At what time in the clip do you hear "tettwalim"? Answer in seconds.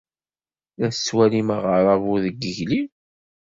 0.95-1.47